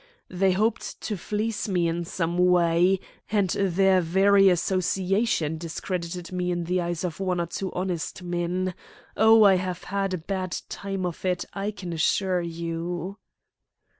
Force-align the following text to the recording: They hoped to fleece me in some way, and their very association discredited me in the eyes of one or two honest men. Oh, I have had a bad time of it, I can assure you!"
They 0.31 0.53
hoped 0.53 0.99
to 1.01 1.15
fleece 1.15 1.67
me 1.67 1.87
in 1.87 2.05
some 2.05 2.35
way, 2.39 2.99
and 3.31 3.51
their 3.51 4.01
very 4.01 4.49
association 4.49 5.59
discredited 5.59 6.31
me 6.31 6.49
in 6.49 6.63
the 6.63 6.81
eyes 6.81 7.03
of 7.03 7.19
one 7.19 7.39
or 7.39 7.45
two 7.45 7.71
honest 7.73 8.23
men. 8.23 8.73
Oh, 9.15 9.43
I 9.43 9.57
have 9.57 9.83
had 9.83 10.15
a 10.15 10.17
bad 10.17 10.57
time 10.69 11.05
of 11.05 11.23
it, 11.23 11.45
I 11.53 11.69
can 11.69 11.93
assure 11.93 12.41
you!" 12.41 13.19